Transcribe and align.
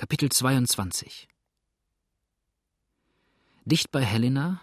Kapitel 0.00 0.30
22 0.30 1.26
Dicht 3.64 3.90
bei 3.90 4.04
Helena, 4.04 4.60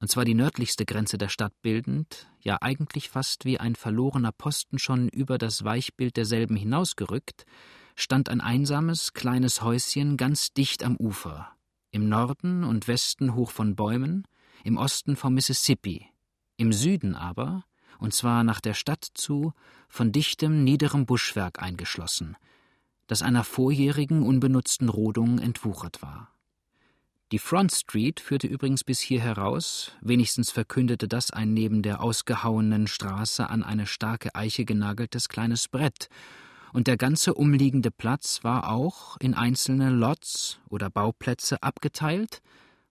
und 0.00 0.10
zwar 0.10 0.26
die 0.26 0.34
nördlichste 0.34 0.84
Grenze 0.84 1.16
der 1.16 1.30
Stadt 1.30 1.54
bildend, 1.62 2.30
ja 2.42 2.58
eigentlich 2.60 3.08
fast 3.08 3.46
wie 3.46 3.58
ein 3.58 3.74
verlorener 3.74 4.32
Posten 4.32 4.78
schon 4.78 5.08
über 5.08 5.38
das 5.38 5.64
Weichbild 5.64 6.18
derselben 6.18 6.56
hinausgerückt, 6.56 7.46
stand 7.96 8.28
ein 8.28 8.42
einsames, 8.42 9.14
kleines 9.14 9.62
Häuschen 9.62 10.18
ganz 10.18 10.52
dicht 10.52 10.84
am 10.84 10.96
Ufer, 10.96 11.50
im 11.90 12.10
Norden 12.10 12.62
und 12.62 12.86
Westen 12.86 13.34
hoch 13.34 13.52
von 13.52 13.76
Bäumen, 13.76 14.28
im 14.62 14.76
Osten 14.76 15.16
vom 15.16 15.32
Mississippi, 15.32 16.06
im 16.58 16.74
Süden 16.74 17.14
aber, 17.14 17.64
und 17.98 18.12
zwar 18.12 18.44
nach 18.44 18.60
der 18.60 18.74
Stadt 18.74 19.08
zu, 19.14 19.54
von 19.88 20.12
dichtem, 20.12 20.64
niederem 20.64 21.06
Buschwerk 21.06 21.62
eingeschlossen, 21.62 22.36
das 23.10 23.22
einer 23.22 23.42
vorjährigen, 23.42 24.22
unbenutzten 24.22 24.88
Rodung 24.88 25.40
entwuchert 25.40 26.00
war. 26.00 26.28
Die 27.32 27.40
Front 27.40 27.72
Street 27.72 28.20
führte 28.20 28.46
übrigens 28.46 28.84
bis 28.84 29.00
hier 29.00 29.20
heraus, 29.20 29.92
wenigstens 30.00 30.52
verkündete 30.52 31.08
das 31.08 31.32
ein 31.32 31.52
neben 31.52 31.82
der 31.82 32.02
ausgehauenen 32.02 32.86
Straße 32.86 33.50
an 33.50 33.64
eine 33.64 33.86
starke 33.86 34.34
Eiche 34.36 34.64
genageltes 34.64 35.28
kleines 35.28 35.66
Brett, 35.66 36.08
und 36.72 36.86
der 36.86 36.96
ganze 36.96 37.34
umliegende 37.34 37.90
Platz 37.90 38.44
war 38.44 38.70
auch 38.70 39.16
in 39.18 39.34
einzelne 39.34 39.90
Lots 39.90 40.60
oder 40.68 40.88
Bauplätze 40.88 41.64
abgeteilt, 41.64 42.42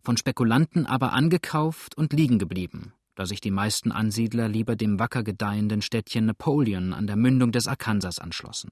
von 0.01 0.17
Spekulanten 0.17 0.85
aber 0.85 1.13
angekauft 1.13 1.95
und 1.97 2.11
liegen 2.11 2.39
geblieben, 2.39 2.91
da 3.15 3.25
sich 3.25 3.39
die 3.39 3.51
meisten 3.51 3.93
Ansiedler 3.93 4.49
lieber 4.49 4.75
dem 4.75 4.99
wacker 4.99 5.23
gedeihenden 5.23 5.81
Städtchen 5.81 6.25
Napoleon 6.25 6.93
an 6.93 7.07
der 7.07 7.15
Mündung 7.15 7.53
des 7.53 7.67
Arkansas 7.67 8.19
anschlossen. 8.19 8.69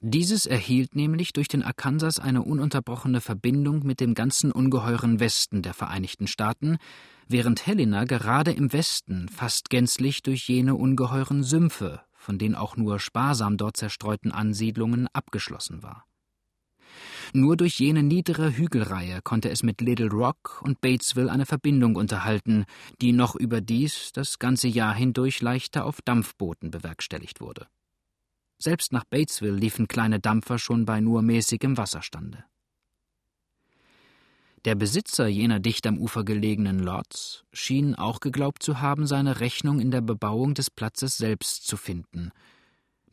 Dieses 0.00 0.46
erhielt 0.46 0.94
nämlich 0.94 1.32
durch 1.32 1.48
den 1.48 1.62
Arkansas 1.62 2.18
eine 2.18 2.42
ununterbrochene 2.42 3.20
Verbindung 3.20 3.86
mit 3.86 4.00
dem 4.00 4.14
ganzen 4.14 4.52
ungeheuren 4.52 5.20
Westen 5.20 5.62
der 5.62 5.74
Vereinigten 5.74 6.26
Staaten, 6.26 6.78
während 7.28 7.66
Helena 7.66 8.04
gerade 8.04 8.50
im 8.50 8.72
Westen 8.72 9.28
fast 9.28 9.70
gänzlich 9.70 10.22
durch 10.22 10.48
jene 10.48 10.74
ungeheuren 10.74 11.42
Sümpfe, 11.42 12.00
von 12.14 12.38
den 12.38 12.54
auch 12.54 12.76
nur 12.76 12.98
sparsam 12.98 13.56
dort 13.56 13.76
zerstreuten 13.76 14.32
Ansiedlungen, 14.32 15.08
abgeschlossen 15.12 15.82
war. 15.82 16.06
Nur 17.32 17.56
durch 17.56 17.80
jene 17.80 18.02
niedere 18.02 18.56
Hügelreihe 18.56 19.20
konnte 19.22 19.50
es 19.50 19.62
mit 19.62 19.80
Little 19.80 20.10
Rock 20.10 20.60
und 20.62 20.80
Batesville 20.80 21.30
eine 21.30 21.46
Verbindung 21.46 21.96
unterhalten, 21.96 22.64
die 23.00 23.12
noch 23.12 23.34
überdies 23.34 24.12
das 24.12 24.38
ganze 24.38 24.68
Jahr 24.68 24.94
hindurch 24.94 25.40
leichter 25.40 25.84
auf 25.84 26.00
Dampfbooten 26.02 26.70
bewerkstelligt 26.70 27.40
wurde. 27.40 27.66
Selbst 28.58 28.92
nach 28.92 29.04
Batesville 29.04 29.56
liefen 29.56 29.88
kleine 29.88 30.20
Dampfer 30.20 30.58
schon 30.58 30.84
bei 30.84 31.00
nur 31.00 31.22
mäßigem 31.22 31.76
Wasserstande. 31.76 32.44
Der 34.64 34.74
Besitzer 34.74 35.26
jener 35.26 35.60
dicht 35.60 35.86
am 35.86 35.98
Ufer 35.98 36.24
gelegenen 36.24 36.78
Lots 36.78 37.44
schien 37.52 37.94
auch 37.94 38.20
geglaubt 38.20 38.62
zu 38.62 38.80
haben, 38.80 39.06
seine 39.06 39.40
Rechnung 39.40 39.78
in 39.78 39.90
der 39.90 40.00
Bebauung 40.00 40.54
des 40.54 40.70
Platzes 40.70 41.18
selbst 41.18 41.66
zu 41.66 41.76
finden, 41.76 42.30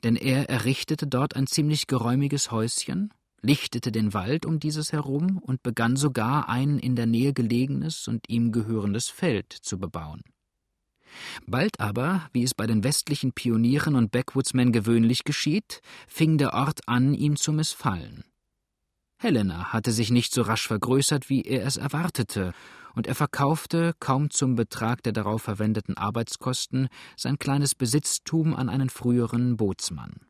denn 0.03 0.16
er 0.16 0.50
errichtete 0.50 1.08
dort 1.08 1.36
ein 1.36 1.47
ziemlich 1.47 1.88
geräumiges 1.88 2.52
Häuschen, 2.52 3.14
lichtete 3.42 3.92
den 3.92 4.14
Wald 4.14 4.45
um 4.45 4.59
dieses 4.59 4.94
herum 4.94 5.39
und 5.39 5.62
begann 5.62 5.95
sogar 5.97 6.47
ein 6.47 6.80
in 6.80 6.95
der 6.95 7.06
Nähe 7.06 7.34
gelegenes 7.34 8.08
und 8.08 8.30
ihm 8.30 8.52
gehörendes 8.52 9.09
Feld 9.09 9.52
zu 9.52 9.78
bebauen. 9.78 10.22
Bald 11.48 11.80
aber, 11.80 12.30
wie 12.34 12.44
es 12.44 12.54
bei 12.54 12.67
den 12.67 12.84
westlichen 12.84 13.34
Pionieren 13.34 13.95
und 13.95 14.12
Backwoodsmen 14.12 14.72
gewöhnlich 14.72 15.23
geschieht, 15.23 15.81
fing 16.08 16.38
der 16.38 16.53
Ort 16.53 16.88
an, 16.88 17.14
ihm 17.14 17.36
zu 17.36 17.53
missfallen. 17.53 18.23
Helena 19.18 19.72
hatte 19.72 19.92
sich 19.92 20.09
nicht 20.09 20.34
so 20.34 20.42
rasch 20.42 20.68
vergrößert, 20.68 21.30
wie 21.30 21.44
er 21.44 21.66
es 21.66 21.78
erwartete, 21.78 22.53
und 22.95 23.08
er 23.08 23.16
verkaufte, 23.16 23.94
kaum 24.00 24.30
zum 24.30 24.56
Betrag 24.56 25.03
der 25.03 25.14
darauf 25.14 25.44
verwendeten 25.44 25.95
Arbeitskosten, 25.95 26.90
sein 27.16 27.40
kleines 27.40 27.75
Besitztum 27.75 28.56
an 28.56 28.68
einen 28.68 28.90
früheren 28.90 29.57
Bootsmann. 29.57 30.25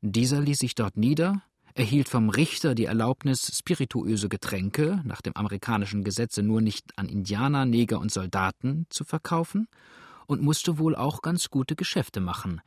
Dieser 0.00 0.40
ließ 0.40 0.58
sich 0.58 0.74
dort 0.74 0.96
nieder, 0.96 1.42
erhielt 1.78 2.08
vom 2.08 2.28
Richter 2.28 2.74
die 2.74 2.86
Erlaubnis, 2.86 3.56
spirituöse 3.56 4.28
Getränke, 4.28 5.00
nach 5.04 5.22
dem 5.22 5.36
amerikanischen 5.36 6.02
Gesetze 6.02 6.42
nur 6.42 6.60
nicht 6.60 6.98
an 6.98 7.08
Indianer, 7.08 7.66
Neger 7.66 8.00
und 8.00 8.10
Soldaten, 8.10 8.86
zu 8.90 9.04
verkaufen, 9.04 9.68
und 10.26 10.42
musste 10.42 10.78
wohl 10.78 10.96
auch 10.96 11.22
ganz 11.22 11.50
gute 11.50 11.76
Geschäfte 11.76 12.20
machen, 12.20 12.60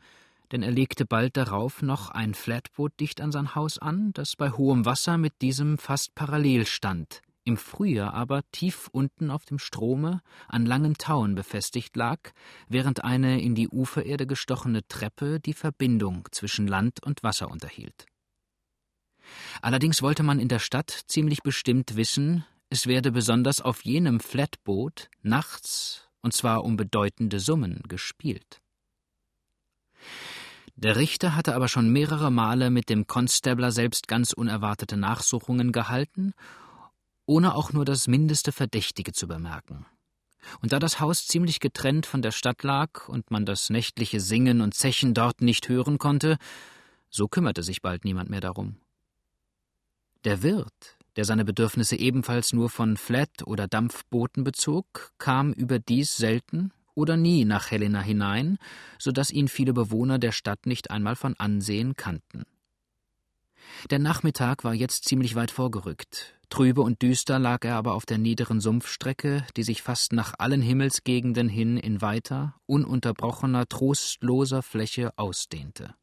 denn 0.51 0.63
er 0.63 0.71
legte 0.71 1.05
bald 1.05 1.35
darauf 1.35 1.81
noch 1.81 2.09
ein 2.09 2.33
Flatboot 2.33 2.97
dicht 2.99 3.19
an 3.21 3.33
sein 3.33 3.53
Haus 3.53 3.77
an, 3.77 4.11
das 4.13 4.35
bei 4.37 4.49
hohem 4.51 4.85
Wasser 4.85 5.17
mit 5.17 5.41
diesem 5.41 5.77
fast 5.77 6.15
parallel 6.15 6.65
stand, 6.65 7.21
im 7.43 7.57
Frühjahr 7.57 8.13
aber 8.13 8.41
tief 8.53 8.87
unten 8.93 9.29
auf 9.29 9.43
dem 9.43 9.59
Strome 9.59 10.21
an 10.47 10.65
langen 10.65 10.97
Tauen 10.97 11.35
befestigt 11.35 11.97
lag, 11.97 12.31
während 12.69 13.03
eine 13.03 13.41
in 13.41 13.55
die 13.55 13.67
Ufererde 13.67 14.25
gestochene 14.25 14.87
Treppe 14.87 15.41
die 15.41 15.53
Verbindung 15.53 16.27
zwischen 16.31 16.65
Land 16.65 17.03
und 17.03 17.23
Wasser 17.23 17.51
unterhielt. 17.51 18.05
Allerdings 19.61 20.01
wollte 20.01 20.23
man 20.23 20.39
in 20.39 20.47
der 20.47 20.59
Stadt 20.59 21.03
ziemlich 21.07 21.41
bestimmt 21.43 21.95
wissen, 21.95 22.45
es 22.69 22.87
werde 22.87 23.11
besonders 23.11 23.61
auf 23.61 23.83
jenem 23.83 24.19
Flatboot 24.19 25.09
nachts, 25.21 26.07
und 26.21 26.33
zwar 26.33 26.63
um 26.63 26.77
bedeutende 26.77 27.39
Summen, 27.39 27.81
gespielt. 27.87 28.61
Der 30.75 30.95
Richter 30.95 31.35
hatte 31.35 31.53
aber 31.53 31.67
schon 31.67 31.91
mehrere 31.91 32.31
Male 32.31 32.71
mit 32.71 32.89
dem 32.89 33.05
Constabler 33.07 33.71
selbst 33.71 34.07
ganz 34.07 34.31
unerwartete 34.31 34.97
Nachsuchungen 34.97 35.71
gehalten, 35.71 36.33
ohne 37.25 37.55
auch 37.55 37.71
nur 37.71 37.85
das 37.85 38.07
mindeste 38.07 38.51
Verdächtige 38.51 39.11
zu 39.11 39.27
bemerken. 39.27 39.85
Und 40.61 40.71
da 40.73 40.79
das 40.79 40.99
Haus 40.99 41.27
ziemlich 41.27 41.59
getrennt 41.59 42.05
von 42.05 42.21
der 42.21 42.31
Stadt 42.31 42.63
lag 42.63 43.07
und 43.07 43.29
man 43.29 43.45
das 43.45 43.69
nächtliche 43.69 44.19
Singen 44.19 44.61
und 44.61 44.73
Zechen 44.73 45.13
dort 45.13 45.41
nicht 45.41 45.69
hören 45.69 45.97
konnte, 45.97 46.37
so 47.09 47.27
kümmerte 47.27 47.61
sich 47.63 47.81
bald 47.81 48.05
niemand 48.05 48.29
mehr 48.29 48.41
darum. 48.41 48.77
Der 50.23 50.43
Wirt, 50.43 50.97
der 51.15 51.25
seine 51.25 51.43
Bedürfnisse 51.43 51.95
ebenfalls 51.95 52.53
nur 52.53 52.69
von 52.69 52.95
Flat- 52.95 53.45
oder 53.45 53.67
Dampfbooten 53.67 54.43
bezog, 54.43 55.11
kam 55.17 55.51
überdies 55.53 56.15
selten 56.15 56.71
oder 56.93 57.17
nie 57.17 57.43
nach 57.43 57.71
Helena 57.71 58.01
hinein, 58.01 58.57
so 58.99 59.11
dass 59.11 59.31
ihn 59.31 59.47
viele 59.47 59.73
Bewohner 59.73 60.19
der 60.19 60.31
Stadt 60.31 60.65
nicht 60.65 60.91
einmal 60.91 61.15
von 61.15 61.35
Ansehen 61.39 61.95
kannten. 61.95 62.43
Der 63.89 63.99
Nachmittag 63.99 64.63
war 64.63 64.73
jetzt 64.73 65.05
ziemlich 65.05 65.33
weit 65.35 65.49
vorgerückt. 65.49 66.35
Trübe 66.49 66.81
und 66.81 67.01
düster 67.01 67.39
lag 67.39 67.63
er 67.63 67.75
aber 67.75 67.93
auf 67.93 68.05
der 68.05 68.17
niederen 68.17 68.59
Sumpfstrecke, 68.59 69.45
die 69.55 69.63
sich 69.63 69.81
fast 69.81 70.13
nach 70.13 70.33
allen 70.37 70.61
Himmelsgegenden 70.61 71.47
hin 71.47 71.77
in 71.77 72.01
weiter, 72.01 72.55
ununterbrochener, 72.67 73.67
trostloser 73.67 74.61
Fläche 74.61 75.17
ausdehnte. 75.17 75.95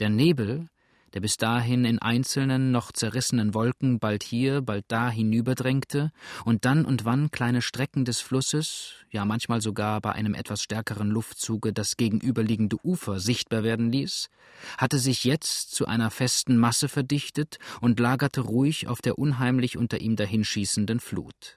Der 0.00 0.10
Nebel, 0.10 0.68
der 1.16 1.22
bis 1.22 1.38
dahin 1.38 1.86
in 1.86 1.98
einzelnen, 1.98 2.72
noch 2.72 2.92
zerrissenen 2.92 3.54
Wolken 3.54 3.98
bald 4.00 4.22
hier, 4.22 4.60
bald 4.60 4.84
da 4.88 5.08
hinüberdrängte 5.08 6.12
und 6.44 6.66
dann 6.66 6.84
und 6.84 7.06
wann 7.06 7.30
kleine 7.30 7.62
Strecken 7.62 8.04
des 8.04 8.20
Flusses, 8.20 8.92
ja 9.10 9.24
manchmal 9.24 9.62
sogar 9.62 10.02
bei 10.02 10.12
einem 10.12 10.34
etwas 10.34 10.60
stärkeren 10.60 11.08
Luftzuge 11.08 11.72
das 11.72 11.96
gegenüberliegende 11.96 12.76
Ufer 12.84 13.18
sichtbar 13.18 13.62
werden 13.62 13.90
ließ, 13.90 14.28
hatte 14.76 14.98
sich 14.98 15.24
jetzt 15.24 15.74
zu 15.74 15.86
einer 15.86 16.10
festen 16.10 16.58
Masse 16.58 16.86
verdichtet 16.86 17.60
und 17.80 17.98
lagerte 17.98 18.42
ruhig 18.42 18.86
auf 18.86 19.00
der 19.00 19.18
unheimlich 19.18 19.78
unter 19.78 20.02
ihm 20.02 20.16
dahinschießenden 20.16 21.00
Flut. 21.00 21.56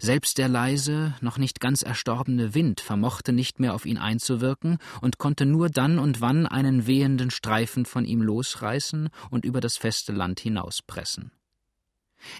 Selbst 0.00 0.38
der 0.38 0.48
leise, 0.48 1.14
noch 1.20 1.38
nicht 1.38 1.60
ganz 1.60 1.82
erstorbene 1.82 2.54
Wind 2.54 2.80
vermochte 2.80 3.32
nicht 3.32 3.60
mehr 3.60 3.74
auf 3.74 3.86
ihn 3.86 3.98
einzuwirken 3.98 4.78
und 5.00 5.18
konnte 5.18 5.46
nur 5.46 5.68
dann 5.68 5.98
und 5.98 6.20
wann 6.20 6.46
einen 6.46 6.86
wehenden 6.86 7.30
Streifen 7.30 7.84
von 7.84 8.04
ihm 8.04 8.22
losreißen 8.22 9.08
und 9.30 9.44
über 9.44 9.60
das 9.60 9.76
feste 9.76 10.12
Land 10.12 10.40
hinauspressen. 10.40 11.32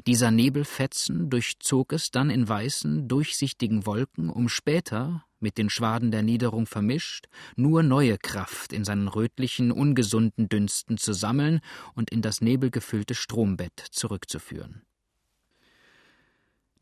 Dieser 0.06 0.30
Nebelfetzen 0.30 1.30
durchzog 1.30 1.92
es 1.92 2.10
dann 2.10 2.30
in 2.30 2.48
weißen, 2.48 3.08
durchsichtigen 3.08 3.86
Wolken, 3.86 4.28
um 4.28 4.48
später, 4.48 5.24
mit 5.40 5.56
den 5.56 5.70
Schwaden 5.70 6.10
der 6.10 6.22
Niederung 6.22 6.66
vermischt, 6.66 7.26
nur 7.54 7.84
neue 7.84 8.18
Kraft 8.18 8.72
in 8.72 8.84
seinen 8.84 9.06
rötlichen, 9.06 9.70
ungesunden 9.70 10.48
Dünsten 10.48 10.98
zu 10.98 11.12
sammeln 11.12 11.60
und 11.94 12.10
in 12.10 12.22
das 12.22 12.40
nebelgefüllte 12.40 13.14
Strombett 13.14 13.78
zurückzuführen. 13.90 14.82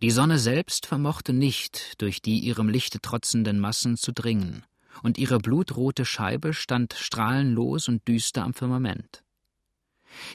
Die 0.03 0.11
Sonne 0.11 0.39
selbst 0.39 0.85
vermochte 0.85 1.33
nicht, 1.33 1.95
durch 2.03 2.21
die 2.21 2.41
ihrem 2.41 2.69
Lichte 2.69 3.01
trotzenden 3.01 3.59
Massen 3.59 3.97
zu 3.97 4.13
dringen, 4.13 4.63
und 5.03 5.17
ihre 5.17 5.39
blutrote 5.39 6.05
Scheibe 6.05 6.53
stand 6.53 6.93
strahlenlos 6.93 7.89
und 7.89 8.07
düster 8.07 8.45
am 8.45 8.53
Firmament. 8.53 9.25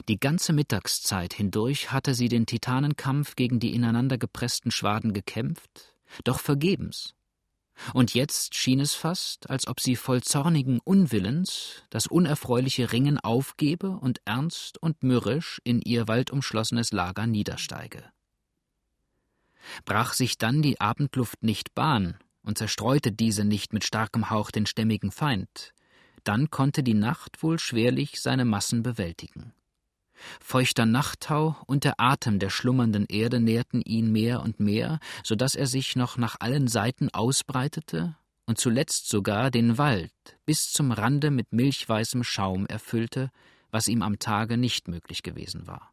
Die 0.08 0.18
ganze 0.18 0.52
Mittagszeit 0.52 1.32
hindurch 1.32 1.92
hatte 1.92 2.14
sie 2.14 2.28
den 2.28 2.46
Titanenkampf 2.46 3.36
gegen 3.36 3.60
die 3.60 3.74
ineinandergepressten 3.74 4.72
Schwaden 4.72 5.12
gekämpft, 5.12 5.94
doch 6.24 6.40
vergebens. 6.40 7.14
und 7.94 8.14
jetzt 8.14 8.54
schien 8.54 8.80
es 8.80 8.94
fast, 8.94 9.48
als 9.48 9.66
ob 9.66 9.80
sie 9.80 9.96
voll 9.96 10.22
zornigen 10.22 10.80
Unwillens 10.84 11.82
das 11.88 12.06
unerfreuliche 12.06 12.92
Ringen 12.92 13.18
aufgebe 13.18 13.90
und 13.90 14.20
ernst 14.24 14.82
und 14.82 15.02
mürrisch 15.02 15.60
in 15.64 15.80
ihr 15.80 16.06
waldumschlossenes 16.06 16.92
Lager 16.92 17.26
niedersteige. 17.26 18.04
Brach 19.84 20.12
sich 20.12 20.38
dann 20.38 20.62
die 20.62 20.80
Abendluft 20.80 21.42
nicht 21.42 21.74
Bahn 21.74 22.16
und 22.42 22.58
zerstreute 22.58 23.12
diese 23.12 23.44
nicht 23.44 23.72
mit 23.72 23.84
starkem 23.84 24.30
Hauch 24.30 24.50
den 24.50 24.66
stämmigen 24.66 25.10
Feind, 25.10 25.72
dann 26.24 26.50
konnte 26.50 26.82
die 26.82 26.94
Nacht 26.94 27.42
wohl 27.42 27.58
schwerlich 27.58 28.20
seine 28.20 28.44
Massen 28.44 28.82
bewältigen. 28.82 29.52
Feuchter 30.40 30.86
Nachttau 30.86 31.56
und 31.66 31.84
der 31.84 31.98
Atem 31.98 32.38
der 32.38 32.50
schlummernden 32.50 33.06
Erde 33.06 33.40
nährten 33.40 33.82
ihn 33.82 34.12
mehr 34.12 34.42
und 34.42 34.60
mehr, 34.60 35.00
so 35.24 35.34
dass 35.34 35.54
er 35.54 35.66
sich 35.66 35.96
noch 35.96 36.16
nach 36.16 36.36
allen 36.38 36.68
Seiten 36.68 37.08
ausbreitete 37.12 38.16
und 38.46 38.58
zuletzt 38.58 39.08
sogar 39.08 39.50
den 39.50 39.78
Wald 39.78 40.12
bis 40.44 40.70
zum 40.70 40.92
Rande 40.92 41.30
mit 41.30 41.52
milchweißem 41.52 42.22
Schaum 42.22 42.66
erfüllte, 42.66 43.30
was 43.70 43.88
ihm 43.88 44.02
am 44.02 44.18
Tage 44.18 44.56
nicht 44.56 44.88
möglich 44.88 45.22
gewesen 45.22 45.66
war. 45.66 45.91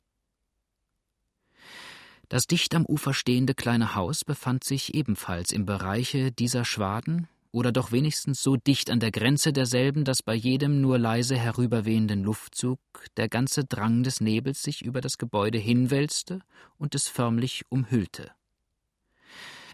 Das 2.30 2.46
dicht 2.46 2.76
am 2.76 2.86
Ufer 2.86 3.16
stehende 3.16 3.56
kleine 3.56 3.96
Haus 3.96 4.24
befand 4.24 4.64
sich 4.64 4.94
ebenfalls 4.94 5.52
im 5.52 5.66
Bereiche 5.66 6.32
dieser 6.32 6.64
Schwaden 6.64 7.28
oder 7.52 7.72
doch 7.72 7.92
wenigstens 7.92 8.44
so 8.44 8.56
dicht 8.56 8.92
an 8.92 9.00
der 9.00 9.10
Grenze 9.10 9.52
derselben, 9.52 10.06
dass 10.06 10.22
bei 10.22 10.36
jedem 10.36 10.80
nur 10.80 11.00
leise 11.00 11.36
herüberwehenden 11.36 12.24
Luftzug 12.24 12.80
der 13.18 13.30
ganze 13.30 13.66
Drang 13.66 14.04
des 14.04 14.22
Nebels 14.22 14.62
sich 14.62 14.84
über 14.84 15.02
das 15.02 15.18
Gebäude 15.18 15.58
hinwälzte 15.58 16.42
und 16.78 16.94
es 16.94 17.08
förmlich 17.08 17.64
umhüllte. 17.70 18.32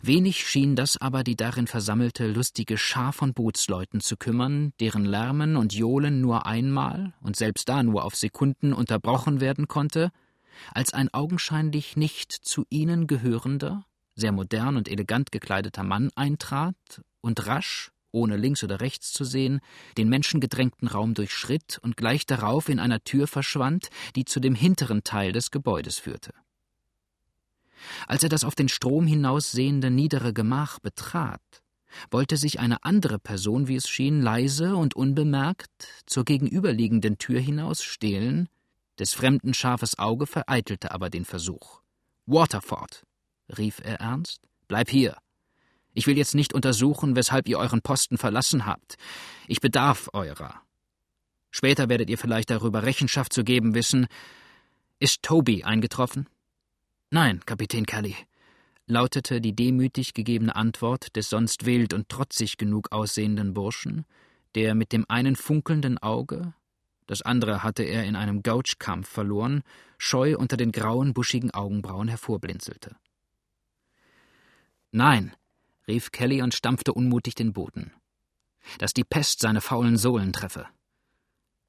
Wenig 0.01 0.47
schien 0.47 0.77
das 0.77 0.95
aber 0.95 1.25
die 1.25 1.35
darin 1.35 1.67
versammelte 1.67 2.27
lustige 2.27 2.77
Schar 2.77 3.11
von 3.11 3.33
Bootsleuten 3.33 3.99
zu 3.99 4.15
kümmern, 4.15 4.71
deren 4.79 5.03
Lärmen 5.03 5.57
und 5.57 5.73
Johlen 5.73 6.21
nur 6.21 6.45
einmal 6.45 7.13
und 7.21 7.35
selbst 7.35 7.67
da 7.67 7.83
nur 7.83 8.05
auf 8.05 8.15
Sekunden 8.15 8.71
unterbrochen 8.71 9.41
werden 9.41 9.67
konnte, 9.67 10.11
als 10.73 10.93
ein 10.93 11.13
augenscheinlich 11.13 11.97
nicht 11.97 12.31
zu 12.31 12.65
ihnen 12.69 13.07
gehörender, 13.07 13.85
sehr 14.15 14.31
modern 14.31 14.77
und 14.77 14.87
elegant 14.87 15.31
gekleideter 15.31 15.83
Mann 15.83 16.09
eintrat 16.15 17.01
und 17.21 17.45
rasch, 17.47 17.91
ohne 18.11 18.37
links 18.37 18.63
oder 18.63 18.79
rechts 18.79 19.11
zu 19.11 19.25
sehen, 19.25 19.59
den 19.97 20.09
menschengedrängten 20.09 20.87
Raum 20.87 21.13
durchschritt 21.13 21.79
und 21.81 21.97
gleich 21.97 22.25
darauf 22.25 22.69
in 22.69 22.79
einer 22.79 23.03
Tür 23.03 23.27
verschwand, 23.27 23.89
die 24.15 24.25
zu 24.25 24.39
dem 24.39 24.55
hinteren 24.55 25.03
Teil 25.03 25.33
des 25.33 25.51
Gebäudes 25.51 25.99
führte. 25.99 26.33
Als 28.07 28.23
er 28.23 28.29
das 28.29 28.43
auf 28.43 28.55
den 28.55 28.69
Strom 28.69 29.05
hinaussehende 29.05 29.91
niedere 29.91 30.33
Gemach 30.33 30.79
betrat, 30.79 31.41
wollte 32.09 32.37
sich 32.37 32.59
eine 32.59 32.83
andere 32.83 33.19
Person, 33.19 33.67
wie 33.67 33.75
es 33.75 33.87
schien, 33.87 34.21
leise 34.21 34.75
und 34.75 34.95
unbemerkt 34.95 36.03
zur 36.05 36.25
gegenüberliegenden 36.25 37.17
Tür 37.17 37.39
hinaus 37.39 37.83
stehlen, 37.83 38.49
des 38.99 39.13
fremden 39.13 39.53
scharfes 39.53 39.99
Auge 39.99 40.25
vereitelte 40.25 40.91
aber 40.91 41.09
den 41.09 41.25
Versuch. 41.25 41.81
Waterford, 42.25 43.03
rief 43.57 43.79
er 43.83 43.99
ernst, 43.99 44.41
bleib 44.67 44.89
hier. 44.89 45.17
Ich 45.93 46.07
will 46.07 46.17
jetzt 46.17 46.35
nicht 46.35 46.53
untersuchen, 46.53 47.15
weshalb 47.15 47.47
ihr 47.47 47.57
euren 47.57 47.81
Posten 47.81 48.17
verlassen 48.17 48.65
habt. 48.65 48.95
Ich 49.47 49.61
bedarf 49.61 50.09
eurer. 50.13 50.61
Später 51.51 51.87
werdet 51.87 52.09
ihr 52.09 52.17
vielleicht 52.17 52.49
darüber 52.49 52.83
Rechenschaft 52.83 53.31
zu 53.31 53.45
geben 53.45 53.75
wissen. 53.75 54.07
Ist 54.99 55.23
Toby 55.23 55.63
eingetroffen? 55.63 56.27
Nein, 57.11 57.39
Kapitän 57.45 57.85
Kelly, 57.85 58.15
lautete 58.87 59.39
die 59.39 59.55
demütig 59.55 60.13
gegebene 60.13 60.55
Antwort 60.55 61.15
des 61.15 61.29
sonst 61.29 61.65
wild 61.65 61.93
und 61.93 62.09
trotzig 62.09 62.57
genug 62.57 62.91
aussehenden 62.91 63.53
Burschen, 63.53 64.05
der 64.55 64.75
mit 64.75 64.91
dem 64.91 65.05
einen 65.07 65.35
funkelnden 65.35 65.97
Auge, 65.97 66.53
das 67.07 67.21
andere 67.21 67.63
hatte 67.63 67.83
er 67.83 68.05
in 68.05 68.15
einem 68.15 68.41
Gouchkampf 68.41 69.07
verloren, 69.07 69.63
scheu 69.97 70.37
unter 70.37 70.57
den 70.57 70.71
grauen, 70.71 71.13
buschigen 71.13 71.51
Augenbrauen 71.51 72.07
hervorblinzelte. 72.07 72.95
Nein, 74.91 75.35
rief 75.87 76.11
Kelly 76.11 76.41
und 76.41 76.53
stampfte 76.53 76.93
unmutig 76.93 77.35
den 77.35 77.53
Boden. 77.53 77.91
Dass 78.79 78.93
die 78.93 79.03
Pest 79.03 79.39
seine 79.39 79.61
faulen 79.61 79.97
Sohlen 79.97 80.33
treffe. 80.33 80.67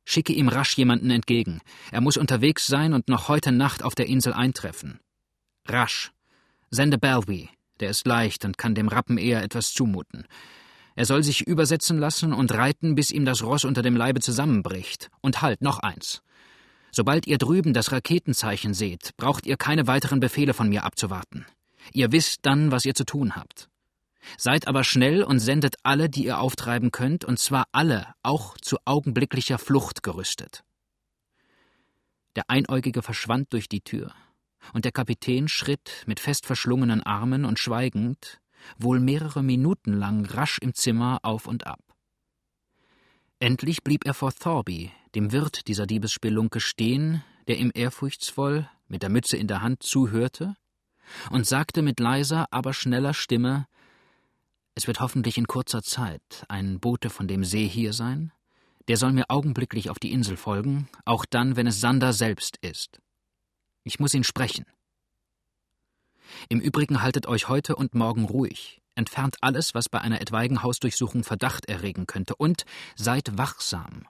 Schicke 0.05 0.33
ihm 0.33 0.49
rasch 0.49 0.77
jemanden 0.77 1.11
entgegen. 1.11 1.61
Er 1.91 2.00
muss 2.00 2.17
unterwegs 2.17 2.67
sein 2.67 2.94
und 2.94 3.09
noch 3.09 3.29
heute 3.29 3.53
Nacht 3.53 3.83
auf 3.83 3.94
der 3.94 4.06
Insel 4.06 4.33
eintreffen. 4.33 5.00
Rasch. 5.67 6.12
Sende 6.71 6.97
Belwy. 6.97 7.50
Der 7.81 7.91
ist 7.91 8.06
leicht 8.06 8.44
und 8.44 8.56
kann 8.56 8.75
dem 8.75 8.88
Rappen 8.88 9.19
eher 9.19 9.43
etwas 9.43 9.73
zumuten. 9.73 10.27
Er 10.96 11.04
soll 11.04 11.22
sich 11.22 11.46
übersetzen 11.46 11.98
lassen 11.98 12.32
und 12.32 12.52
reiten, 12.52 12.94
bis 12.94 13.10
ihm 13.10 13.26
das 13.26 13.43
Ross 13.43 13.64
unter 13.64 13.82
dem 13.82 13.96
Leibe 13.96 14.20
zusammenbricht. 14.20 15.10
Und 15.20 15.43
halt, 15.43 15.60
noch 15.60 15.78
eins. 15.78 16.22
Sobald 16.90 17.26
ihr 17.26 17.37
drüben 17.37 17.75
das 17.75 17.93
Raketenzeichen 17.93 18.72
seht, 18.72 19.14
braucht 19.19 19.46
ihr 19.46 19.58
keine 19.58 19.87
weiteren 19.87 20.20
Befehle 20.20 20.54
von 20.54 20.70
mir 20.70 20.84
abzuwarten. 20.84 21.44
Ihr 21.93 22.12
wisst 22.12 22.46
dann, 22.46 22.72
was 22.72 22.87
ihr 22.87 22.94
zu 22.94 23.04
tun 23.04 23.37
habt. 23.37 23.69
Seid 24.38 24.66
aber 24.66 24.84
schnell 24.84 25.22
und 25.22 25.38
sendet 25.38 25.76
alle, 25.82 26.08
die 26.08 26.25
ihr 26.25 26.40
auftreiben 26.40 26.90
könnt, 26.90 27.26
und 27.26 27.38
zwar 27.38 27.66
alle, 27.72 28.14
auch 28.22 28.56
zu 28.56 28.78
augenblicklicher 28.87 29.58
Flucht 29.58 30.02
gerüstet. 30.02 30.64
Der 32.37 32.49
Einäugige 32.49 33.02
verschwand 33.02 33.52
durch 33.52 33.69
die 33.69 33.82
Tür, 33.82 34.12
und 34.72 34.87
der 34.87 34.92
Kapitän 34.92 35.49
schritt 35.49 36.04
mit 36.06 36.20
fest 36.20 36.46
verschlungenen 36.46 37.02
Armen 37.02 37.44
und 37.44 37.58
schweigend, 37.58 38.40
wohl 38.78 39.00
mehrere 39.00 39.42
Minuten 39.42 39.92
lang 39.92 40.24
rasch 40.26 40.58
im 40.58 40.74
Zimmer 40.74 41.18
auf 41.22 41.46
und 41.46 41.66
ab. 41.66 41.80
Endlich 43.38 43.82
blieb 43.82 44.06
er 44.06 44.14
vor 44.14 44.32
Thorby, 44.32 44.92
dem 45.14 45.32
Wirt 45.32 45.68
dieser 45.68 45.86
Diebesspelunke, 45.86 46.60
stehen, 46.60 47.22
der 47.48 47.58
ihm 47.58 47.70
ehrfurchtsvoll, 47.74 48.68
mit 48.88 49.02
der 49.02 49.10
Mütze 49.10 49.36
in 49.36 49.46
der 49.46 49.62
Hand, 49.62 49.82
zuhörte 49.82 50.56
und 51.30 51.46
sagte 51.46 51.82
mit 51.82 52.00
leiser, 52.00 52.46
aber 52.50 52.72
schneller 52.72 53.14
Stimme 53.14 53.66
es 54.78 54.86
wird 54.86 55.00
hoffentlich 55.00 55.38
in 55.38 55.46
kurzer 55.46 55.82
Zeit 55.82 56.44
ein 56.48 56.80
Bote 56.80 57.08
von 57.08 57.26
dem 57.26 57.44
See 57.44 57.66
hier 57.66 57.94
sein. 57.94 58.30
Der 58.88 58.98
soll 58.98 59.12
mir 59.12 59.24
augenblicklich 59.28 59.88
auf 59.88 59.98
die 59.98 60.12
Insel 60.12 60.36
folgen, 60.36 60.86
auch 61.06 61.24
dann, 61.24 61.56
wenn 61.56 61.66
es 61.66 61.80
Sander 61.80 62.12
selbst 62.12 62.58
ist. 62.58 63.00
Ich 63.84 63.98
muss 63.98 64.12
ihn 64.12 64.22
sprechen. 64.22 64.66
Im 66.49 66.61
Übrigen 66.61 67.02
haltet 67.02 67.26
euch 67.26 67.49
heute 67.49 67.76
und 67.76 67.94
morgen 67.94 68.25
ruhig, 68.25 68.81
entfernt 68.94 69.37
alles, 69.40 69.75
was 69.75 69.88
bei 69.88 70.00
einer 70.00 70.20
etwaigen 70.20 70.62
Hausdurchsuchung 70.62 71.25
Verdacht 71.25 71.67
erregen 71.67 72.06
könnte, 72.06 72.34
und 72.37 72.64
seid 72.94 73.37
wachsam, 73.38 74.06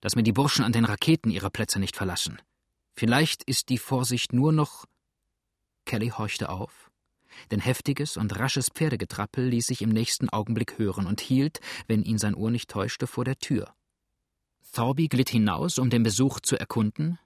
dass 0.00 0.16
mir 0.16 0.22
die 0.22 0.32
Burschen 0.32 0.64
an 0.64 0.72
den 0.72 0.84
Raketen 0.84 1.30
ihre 1.30 1.50
Plätze 1.50 1.78
nicht 1.78 1.96
verlassen. 1.96 2.38
Vielleicht 2.94 3.42
ist 3.44 3.68
die 3.68 3.78
Vorsicht 3.78 4.32
nur 4.32 4.52
noch. 4.52 4.86
Kelly 5.84 6.08
horchte 6.08 6.48
auf 6.48 6.90
denn 7.50 7.60
heftiges 7.60 8.16
und 8.16 8.38
rasches 8.38 8.68
Pferdegetrappel 8.68 9.46
ließ 9.46 9.66
sich 9.66 9.82
im 9.82 9.90
nächsten 9.90 10.28
Augenblick 10.28 10.78
hören 10.78 11.06
und 11.06 11.20
hielt, 11.20 11.60
wenn 11.86 12.02
ihn 12.02 12.18
sein 12.18 12.34
Ohr 12.34 12.50
nicht 12.50 12.70
täuschte, 12.70 13.06
vor 13.06 13.24
der 13.24 13.38
Tür. 13.38 13.74
Thorby 14.72 15.08
glitt 15.08 15.30
hinaus, 15.30 15.78
um 15.78 15.90
den 15.90 16.02
Besuch 16.02 16.40
zu 16.40 16.56
erkunden, 16.56 17.18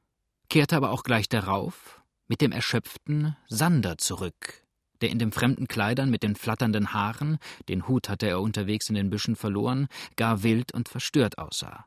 kehrte 0.49 0.76
aber 0.76 0.90
auch 0.90 1.02
gleich 1.02 1.28
darauf 1.28 1.98
mit 2.28 2.40
dem 2.40 2.52
erschöpften 2.52 3.37
Sander 3.49 3.99
zurück, 3.99 4.64
der 5.00 5.11
in 5.11 5.18
den 5.18 5.32
fremden 5.32 5.66
Kleidern 5.66 6.11
mit 6.11 6.23
den 6.23 6.37
flatternden 6.37 6.92
Haaren, 6.92 7.38
den 7.68 7.88
Hut 7.88 8.08
hatte 8.08 8.26
er 8.26 8.40
unterwegs 8.40 8.88
in 8.88 8.94
den 8.94 9.11
Büschen 9.11 9.37
verloren, 9.37 9.88
gar 10.16 10.42
wild 10.42 10.73
und 10.73 10.88
verstört 10.88 11.38
aussah. 11.38 11.87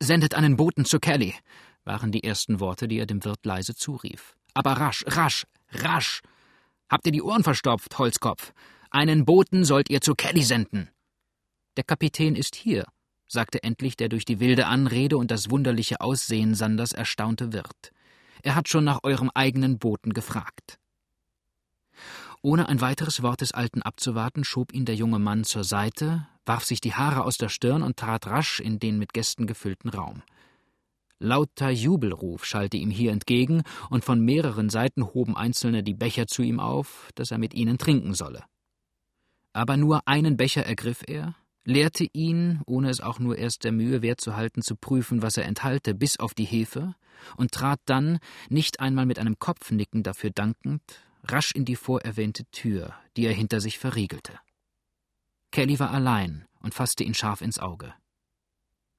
Sendet 0.00 0.34
einen 0.34 0.56
Boten 0.56 0.84
zu 0.84 0.98
Kelly, 0.98 1.34
waren 1.84 2.12
die 2.12 2.24
ersten 2.24 2.60
Worte, 2.60 2.88
die 2.88 2.98
er 2.98 3.06
dem 3.06 3.24
Wirt 3.24 3.44
leise 3.44 3.74
zurief. 3.74 4.36
Aber 4.54 4.72
rasch, 4.72 5.04
rasch, 5.06 5.46
rasch! 5.70 6.20
Habt 6.88 7.06
ihr 7.06 7.12
die 7.12 7.22
Ohren 7.22 7.42
verstopft, 7.42 7.98
Holzkopf? 7.98 8.52
Einen 8.90 9.24
Boten 9.24 9.64
sollt 9.64 9.88
ihr 9.88 10.00
zu 10.00 10.14
Kelly 10.14 10.42
senden. 10.42 10.90
Der 11.76 11.84
Kapitän 11.84 12.36
ist 12.36 12.54
hier, 12.54 12.84
sagte 13.28 13.62
endlich 13.62 13.96
der 13.96 14.10
durch 14.10 14.26
die 14.26 14.40
wilde 14.40 14.66
Anrede 14.66 15.16
und 15.16 15.30
das 15.30 15.50
wunderliche 15.50 16.00
Aussehen 16.00 16.54
Sanders 16.54 16.92
erstaunte 16.92 17.52
Wirt. 17.52 17.92
Er 18.42 18.54
hat 18.54 18.68
schon 18.68 18.84
nach 18.84 19.00
eurem 19.02 19.30
eigenen 19.34 19.78
Boten 19.78 20.12
gefragt. 20.12 20.78
Ohne 22.42 22.68
ein 22.68 22.80
weiteres 22.80 23.22
Wort 23.22 23.40
des 23.40 23.52
Alten 23.52 23.82
abzuwarten, 23.82 24.42
schob 24.42 24.72
ihn 24.74 24.84
der 24.84 24.96
junge 24.96 25.20
Mann 25.20 25.44
zur 25.44 25.62
Seite, 25.62 26.26
warf 26.44 26.64
sich 26.64 26.80
die 26.80 26.94
Haare 26.94 27.24
aus 27.24 27.36
der 27.36 27.48
Stirn 27.48 27.84
und 27.84 27.96
trat 27.96 28.26
rasch 28.26 28.58
in 28.58 28.80
den 28.80 28.98
mit 28.98 29.12
Gästen 29.12 29.46
gefüllten 29.46 29.90
Raum. 29.90 30.22
Lauter 31.20 31.70
Jubelruf 31.70 32.44
schallte 32.44 32.76
ihm 32.76 32.90
hier 32.90 33.12
entgegen, 33.12 33.62
und 33.90 34.04
von 34.04 34.20
mehreren 34.20 34.70
Seiten 34.70 35.14
hoben 35.14 35.36
Einzelne 35.36 35.84
die 35.84 35.94
Becher 35.94 36.26
zu 36.26 36.42
ihm 36.42 36.58
auf, 36.58 37.10
dass 37.14 37.30
er 37.30 37.38
mit 37.38 37.54
ihnen 37.54 37.78
trinken 37.78 38.12
solle. 38.12 38.42
Aber 39.52 39.76
nur 39.76 40.08
einen 40.08 40.36
Becher 40.36 40.66
ergriff 40.66 41.04
er, 41.06 41.36
leerte 41.64 42.06
ihn, 42.12 42.60
ohne 42.66 42.90
es 42.90 43.00
auch 43.00 43.18
nur 43.18 43.38
erst 43.38 43.64
der 43.64 43.72
Mühe 43.72 44.02
wert 44.02 44.20
zu 44.20 44.36
halten, 44.36 44.62
zu 44.62 44.76
prüfen, 44.76 45.22
was 45.22 45.36
er 45.36 45.44
enthalte, 45.44 45.94
bis 45.94 46.18
auf 46.18 46.34
die 46.34 46.44
Hefe, 46.44 46.94
und 47.36 47.52
trat 47.52 47.80
dann, 47.86 48.18
nicht 48.48 48.80
einmal 48.80 49.06
mit 49.06 49.18
einem 49.18 49.38
Kopfnicken 49.38 50.02
dafür 50.02 50.30
dankend, 50.30 50.82
rasch 51.24 51.52
in 51.52 51.64
die 51.64 51.76
vorerwähnte 51.76 52.44
Tür, 52.46 52.94
die 53.16 53.26
er 53.26 53.32
hinter 53.32 53.60
sich 53.60 53.78
verriegelte. 53.78 54.38
Kelly 55.52 55.78
war 55.78 55.90
allein 55.90 56.46
und 56.60 56.74
fasste 56.74 57.04
ihn 57.04 57.14
scharf 57.14 57.42
ins 57.42 57.58
Auge. 57.58 57.94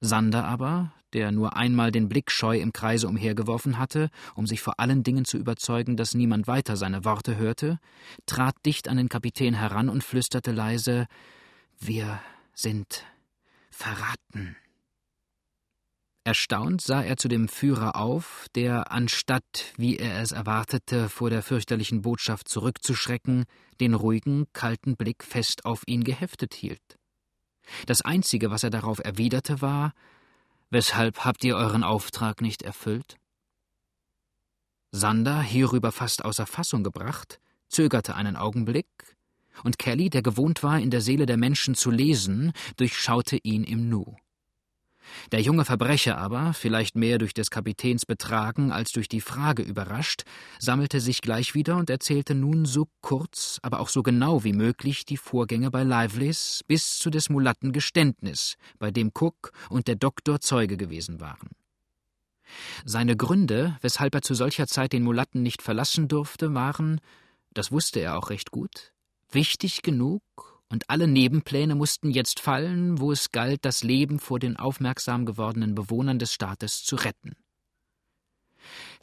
Sander 0.00 0.44
aber, 0.44 0.92
der 1.12 1.32
nur 1.32 1.56
einmal 1.56 1.90
den 1.90 2.08
Blick 2.08 2.30
scheu 2.30 2.58
im 2.58 2.72
Kreise 2.72 3.08
umhergeworfen 3.08 3.78
hatte, 3.78 4.10
um 4.34 4.46
sich 4.46 4.60
vor 4.60 4.80
allen 4.80 5.02
Dingen 5.02 5.24
zu 5.24 5.38
überzeugen, 5.38 5.96
dass 5.96 6.14
niemand 6.14 6.46
weiter 6.46 6.76
seine 6.76 7.04
Worte 7.04 7.36
hörte, 7.36 7.78
trat 8.26 8.56
dicht 8.66 8.88
an 8.88 8.96
den 8.96 9.08
Kapitän 9.08 9.54
heran 9.54 9.88
und 9.88 10.04
flüsterte 10.04 10.52
leise 10.52 11.06
Wir 11.78 12.20
sind 12.54 13.04
verraten. 13.70 14.56
Erstaunt 16.26 16.80
sah 16.80 17.02
er 17.02 17.18
zu 17.18 17.28
dem 17.28 17.48
Führer 17.48 17.96
auf, 17.96 18.46
der, 18.54 18.90
anstatt, 18.90 19.72
wie 19.76 19.98
er 19.98 20.22
es 20.22 20.32
erwartete, 20.32 21.10
vor 21.10 21.28
der 21.28 21.42
fürchterlichen 21.42 22.00
Botschaft 22.00 22.48
zurückzuschrecken, 22.48 23.44
den 23.80 23.92
ruhigen, 23.92 24.46
kalten 24.54 24.96
Blick 24.96 25.22
fest 25.22 25.66
auf 25.66 25.82
ihn 25.86 26.02
geheftet 26.02 26.54
hielt. 26.54 26.98
Das 27.86 28.00
Einzige, 28.00 28.50
was 28.50 28.62
er 28.62 28.70
darauf 28.70 29.00
erwiderte, 29.00 29.60
war 29.60 29.92
Weshalb 30.74 31.24
habt 31.24 31.44
ihr 31.44 31.54
euren 31.54 31.84
Auftrag 31.84 32.40
nicht 32.40 32.62
erfüllt? 32.62 33.16
Sander, 34.90 35.40
hierüber 35.40 35.92
fast 35.92 36.24
außer 36.24 36.46
Fassung 36.46 36.82
gebracht, 36.82 37.38
zögerte 37.68 38.16
einen 38.16 38.36
Augenblick, 38.36 39.13
und 39.62 39.78
Kelly, 39.78 40.10
der 40.10 40.22
gewohnt 40.22 40.62
war, 40.62 40.80
in 40.80 40.90
der 40.90 41.00
Seele 41.00 41.26
der 41.26 41.36
Menschen 41.36 41.74
zu 41.74 41.90
lesen, 41.90 42.52
durchschaute 42.76 43.38
ihn 43.42 43.64
im 43.64 43.88
Nu. 43.88 44.16
Der 45.32 45.40
junge 45.40 45.64
Verbrecher 45.64 46.18
aber, 46.18 46.54
vielleicht 46.54 46.96
mehr 46.96 47.18
durch 47.18 47.34
des 47.34 47.50
Kapitäns 47.50 48.06
Betragen 48.06 48.72
als 48.72 48.92
durch 48.92 49.08
die 49.08 49.20
Frage 49.20 49.62
überrascht, 49.62 50.24
sammelte 50.58 51.00
sich 51.00 51.20
gleich 51.20 51.54
wieder 51.54 51.76
und 51.76 51.90
erzählte 51.90 52.34
nun 52.34 52.64
so 52.64 52.88
kurz, 53.00 53.58
aber 53.62 53.80
auch 53.80 53.88
so 53.88 54.02
genau 54.02 54.44
wie 54.44 54.52
möglich 54.52 55.04
die 55.04 55.16
Vorgänge 55.16 55.70
bei 55.70 55.82
Lively's 55.82 56.62
bis 56.66 56.98
zu 56.98 57.10
des 57.10 57.28
Mulatten 57.28 57.72
Geständnis, 57.72 58.56
bei 58.78 58.90
dem 58.90 59.10
Cook 59.14 59.52
und 59.68 59.88
der 59.88 59.96
Doktor 59.96 60.40
Zeuge 60.40 60.76
gewesen 60.76 61.20
waren. 61.20 61.50
Seine 62.84 63.16
Gründe, 63.16 63.76
weshalb 63.80 64.14
er 64.14 64.22
zu 64.22 64.34
solcher 64.34 64.66
Zeit 64.66 64.92
den 64.92 65.02
Mulatten 65.02 65.42
nicht 65.42 65.62
verlassen 65.62 66.08
durfte, 66.08 66.54
waren, 66.54 67.00
das 67.52 67.72
wusste 67.72 68.00
er 68.00 68.18
auch 68.18 68.30
recht 68.30 68.50
gut, 68.50 68.93
wichtig 69.34 69.82
genug 69.82 70.22
und 70.70 70.90
alle 70.90 71.06
Nebenpläne 71.06 71.74
mussten 71.74 72.10
jetzt 72.10 72.40
fallen, 72.40 73.00
wo 73.00 73.12
es 73.12 73.30
galt, 73.30 73.64
das 73.64 73.82
Leben 73.84 74.18
vor 74.18 74.38
den 74.38 74.56
aufmerksam 74.56 75.26
gewordenen 75.26 75.74
Bewohnern 75.74 76.18
des 76.18 76.32
Staates 76.32 76.84
zu 76.84 76.96
retten. 76.96 77.36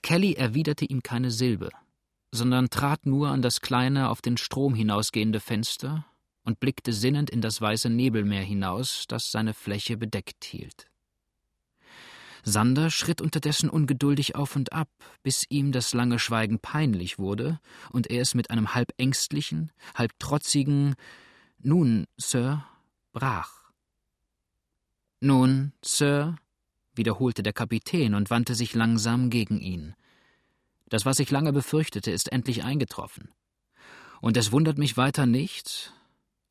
Kelly 0.01 0.33
erwiderte 0.33 0.85
ihm 0.85 1.03
keine 1.03 1.31
Silbe, 1.31 1.69
sondern 2.31 2.69
trat 2.69 3.05
nur 3.05 3.29
an 3.29 3.41
das 3.41 3.61
kleine, 3.61 4.09
auf 4.09 4.21
den 4.21 4.37
Strom 4.37 4.73
hinausgehende 4.73 5.39
Fenster 5.39 6.05
und 6.43 6.59
blickte 6.59 6.93
sinnend 6.93 7.29
in 7.29 7.41
das 7.41 7.61
weiße 7.61 7.89
Nebelmeer 7.89 8.43
hinaus, 8.43 9.05
das 9.07 9.31
seine 9.31 9.53
Fläche 9.53 9.97
bedeckt 9.97 10.43
hielt. 10.43 10.90
Sander 12.43 12.89
schritt 12.89 13.21
unterdessen 13.21 13.69
ungeduldig 13.69 14.35
auf 14.35 14.55
und 14.55 14.73
ab, 14.73 14.89
bis 15.23 15.45
ihm 15.49 15.71
das 15.71 15.93
lange 15.93 16.19
Schweigen 16.19 16.59
peinlich 16.59 17.19
wurde 17.19 17.59
und 17.91 18.07
er 18.07 18.21
es 18.21 18.35
mit 18.35 18.49
einem 18.49 18.73
halb 18.73 18.93
ängstlichen, 18.97 19.71
halb 19.95 20.17
trotzigen 20.19 20.95
nun, 21.63 22.07
Sir, 22.17 22.65
brach. 23.13 23.71
Nun, 25.19 25.73
Sir, 25.83 26.35
wiederholte 26.95 27.43
der 27.43 27.53
Kapitän 27.53 28.15
und 28.15 28.29
wandte 28.31 28.55
sich 28.55 28.73
langsam 28.73 29.29
gegen 29.29 29.59
ihn. 29.59 29.93
Das, 30.89 31.05
was 31.05 31.19
ich 31.19 31.29
lange 31.29 31.53
befürchtete, 31.53 32.11
ist 32.11 32.31
endlich 32.31 32.63
eingetroffen. 32.63 33.29
Und 34.21 34.37
es 34.37 34.51
wundert 34.51 34.77
mich 34.77 34.97
weiter 34.97 35.25
nicht, 35.25 35.93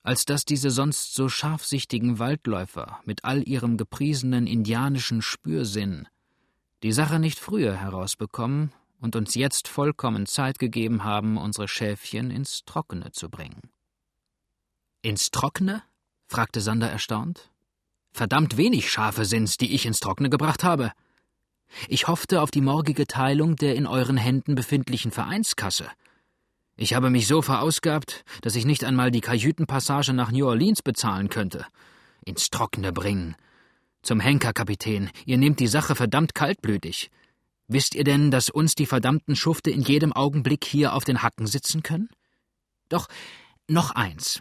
als 0.02 0.24
dass 0.24 0.44
diese 0.44 0.70
sonst 0.70 1.14
so 1.14 1.28
scharfsichtigen 1.28 2.18
Waldläufer 2.18 3.00
mit 3.04 3.24
all 3.24 3.46
ihrem 3.46 3.76
gepriesenen 3.76 4.46
indianischen 4.46 5.22
Spürsinn 5.22 6.08
die 6.82 6.92
Sache 6.92 7.18
nicht 7.18 7.38
früher 7.38 7.74
herausbekommen 7.76 8.72
und 9.00 9.16
uns 9.16 9.34
jetzt 9.34 9.68
vollkommen 9.68 10.26
Zeit 10.26 10.58
gegeben 10.58 11.04
haben, 11.04 11.36
unsere 11.36 11.68
Schäfchen 11.68 12.30
ins 12.30 12.64
Trockene 12.64 13.12
zu 13.12 13.28
bringen. 13.28 13.70
Ins 15.02 15.30
Trockene? 15.30 15.82
fragte 16.26 16.60
Sander 16.60 16.90
erstaunt. 16.90 17.50
Verdammt 18.12 18.56
wenig 18.56 18.90
Schafe 18.90 19.24
sind's, 19.24 19.56
die 19.56 19.74
ich 19.74 19.86
ins 19.86 20.00
Trockene 20.00 20.30
gebracht 20.30 20.64
habe. 20.64 20.92
Ich 21.88 22.08
hoffte 22.08 22.40
auf 22.42 22.50
die 22.50 22.60
morgige 22.60 23.06
Teilung 23.06 23.56
der 23.56 23.76
in 23.76 23.86
euren 23.86 24.16
Händen 24.16 24.54
befindlichen 24.54 25.10
Vereinskasse. 25.10 25.88
Ich 26.82 26.94
habe 26.94 27.10
mich 27.10 27.26
so 27.26 27.42
verausgabt, 27.42 28.24
dass 28.40 28.56
ich 28.56 28.64
nicht 28.64 28.84
einmal 28.84 29.10
die 29.10 29.20
Kajütenpassage 29.20 30.14
nach 30.14 30.32
New 30.32 30.46
Orleans 30.46 30.80
bezahlen 30.80 31.28
könnte. 31.28 31.66
Ins 32.24 32.48
Trockene 32.48 32.90
bringen. 32.90 33.36
Zum 34.00 34.18
Henker, 34.18 34.54
Kapitän, 34.54 35.10
ihr 35.26 35.36
nehmt 35.36 35.60
die 35.60 35.66
Sache 35.66 35.94
verdammt 35.94 36.34
kaltblütig. 36.34 37.10
Wisst 37.68 37.94
ihr 37.94 38.04
denn, 38.04 38.30
dass 38.30 38.48
uns 38.48 38.76
die 38.76 38.86
verdammten 38.86 39.36
Schufte 39.36 39.70
in 39.70 39.82
jedem 39.82 40.14
Augenblick 40.14 40.64
hier 40.64 40.94
auf 40.94 41.04
den 41.04 41.22
Hacken 41.22 41.46
sitzen 41.46 41.82
können? 41.82 42.08
Doch 42.88 43.08
noch 43.68 43.90
eins. 43.90 44.40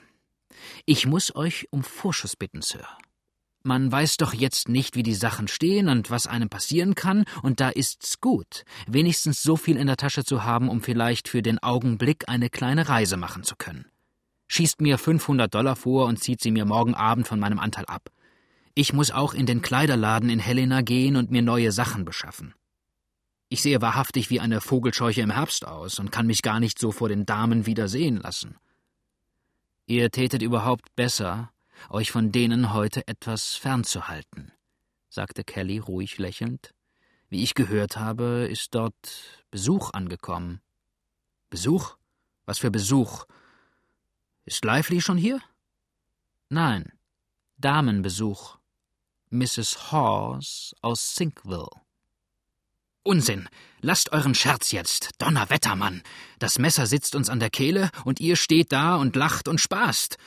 Ich 0.86 1.06
muss 1.06 1.36
euch 1.36 1.68
um 1.72 1.84
Vorschuss 1.84 2.38
bitten, 2.38 2.62
Sir. 2.62 2.88
Man 3.62 3.92
weiß 3.92 4.18
doch 4.18 4.34
jetzt 4.34 4.70
nicht, 4.70 4.96
wie 4.96 5.04
die 5.04 5.14
Sachen 5.14 5.48
stehen 5.50 5.90
und 5.90 6.10
was 6.10 6.28
einem 6.28 6.50
passieren 6.50 6.96
kann, 6.96 7.26
und 7.44 7.60
da 7.60 7.70
ist's 7.70 8.22
gut, 8.22 8.64
wenigstens 8.88 9.44
so 9.44 9.58
viel 9.58 9.76
in 9.76 9.88
der 9.88 9.98
Tasche 9.98 10.24
zu 10.24 10.44
haben, 10.44 10.70
um 10.70 10.82
vielleicht 10.82 11.28
für 11.28 11.42
den 11.42 11.60
Augenblick 11.60 12.30
eine 12.30 12.50
kleine 12.50 12.88
Reise 12.88 13.18
machen 13.18 13.44
zu 13.44 13.56
können. 13.58 13.86
Schießt 14.48 14.82
mir 14.82 14.98
500 14.98 15.54
Dollar 15.54 15.76
vor 15.76 16.06
und 16.06 16.24
zieht 16.24 16.42
sie 16.42 16.52
mir 16.52 16.66
morgen 16.66 16.96
Abend 16.96 17.28
von 17.28 17.40
meinem 17.40 17.60
Anteil 17.60 17.86
ab. 17.86 18.10
Ich 18.76 18.94
muss 18.94 19.12
auch 19.12 19.34
in 19.34 19.46
den 19.46 19.62
Kleiderladen 19.62 20.30
in 20.30 20.40
Helena 20.40 20.82
gehen 20.82 21.18
und 21.18 21.30
mir 21.30 21.42
neue 21.42 21.72
Sachen 21.74 22.06
beschaffen. 22.06 22.54
Ich 23.50 23.62
sehe 23.62 23.82
wahrhaftig 23.82 24.30
wie 24.30 24.40
eine 24.40 24.62
Vogelscheuche 24.62 25.22
im 25.22 25.32
Herbst 25.32 25.68
aus 25.68 26.00
und 26.00 26.12
kann 26.12 26.28
mich 26.28 26.42
gar 26.42 26.60
nicht 26.60 26.80
so 26.80 26.92
vor 26.92 27.10
den 27.10 27.26
Damen 27.26 27.66
wieder 27.66 27.88
sehen 27.88 28.18
lassen. 28.18 28.56
Ihr 29.86 30.12
tätet 30.12 30.44
überhaupt 30.44 30.96
besser, 30.96 31.52
euch 31.90 32.12
von 32.12 32.32
denen 32.32 32.74
heute 32.74 33.08
etwas 33.08 33.56
fernzuhalten, 33.56 34.52
sagte 35.10 35.44
Kelly 35.44 35.80
ruhig 35.80 36.18
lächelnd. 36.18 36.74
Wie 37.30 37.44
ich 37.44 37.54
gehört 37.54 37.98
habe, 37.98 38.48
ist 38.50 38.76
dort 38.76 39.44
Besuch 39.52 39.94
angekommen. 39.94 40.62
Besuch? 41.50 41.96
Was 42.46 42.60
für 42.60 42.72
Besuch? 42.72 43.26
Ist 44.46 44.66
Lively 44.66 45.02
schon 45.02 45.18
hier? 45.18 45.42
Nein, 46.50 46.92
Damenbesuch. 47.58 48.58
Mrs. 49.30 49.92
Hawes 49.92 50.74
aus 50.82 51.14
Sinkville. 51.16 51.70
Unsinn! 53.04 53.48
Lasst 53.82 54.12
euren 54.12 54.36
Scherz 54.36 54.72
jetzt! 54.72 55.12
Donnerwetter, 55.20 55.76
Mann! 55.76 56.04
Das 56.40 56.58
Messer 56.58 56.86
sitzt 56.86 57.16
uns 57.16 57.30
an 57.30 57.40
der 57.40 57.50
Kehle 57.50 57.92
und 58.06 58.20
ihr 58.20 58.36
steht 58.36 58.72
da 58.72 58.96
und 58.96 59.16
lacht 59.16 59.48
und 59.48 59.62
spaßt, 59.62 60.18